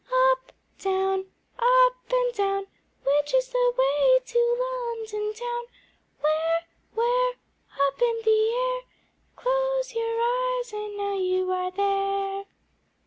Up, 0.31 0.51
down, 0.79 1.27
Up 1.59 1.93
and 2.11 2.33
down, 2.33 2.65
Which 3.05 3.35
is 3.35 3.49
the 3.49 3.73
way 3.77 4.17
to 4.25 4.97
London 4.99 5.31
Town? 5.35 5.65
Where, 6.21 6.63
where? 6.95 7.33
Up 7.87 8.01
in 8.01 8.19
the 8.25 8.31
air, 8.49 8.79
Close 9.35 9.93
your 9.93 10.19
eyes, 10.19 10.73
and 10.73 10.97
now 10.97 11.13
you 11.19 11.51
are 11.51 11.69
there! 11.69 12.45